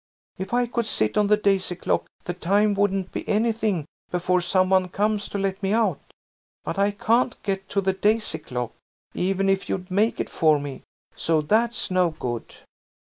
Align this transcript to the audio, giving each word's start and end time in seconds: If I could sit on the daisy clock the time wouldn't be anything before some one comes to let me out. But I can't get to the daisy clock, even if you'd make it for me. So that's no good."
If 0.39 0.51
I 0.51 0.65
could 0.65 0.87
sit 0.87 1.15
on 1.15 1.27
the 1.27 1.37
daisy 1.37 1.75
clock 1.75 2.07
the 2.23 2.33
time 2.33 2.73
wouldn't 2.73 3.11
be 3.11 3.29
anything 3.29 3.85
before 4.09 4.41
some 4.41 4.71
one 4.71 4.89
comes 4.89 5.29
to 5.29 5.37
let 5.37 5.61
me 5.61 5.73
out. 5.73 6.01
But 6.65 6.79
I 6.79 6.89
can't 6.89 7.37
get 7.43 7.69
to 7.69 7.81
the 7.81 7.93
daisy 7.93 8.39
clock, 8.39 8.73
even 9.13 9.47
if 9.47 9.69
you'd 9.69 9.91
make 9.91 10.19
it 10.19 10.31
for 10.31 10.59
me. 10.59 10.81
So 11.15 11.41
that's 11.43 11.91
no 11.91 12.15
good." 12.19 12.55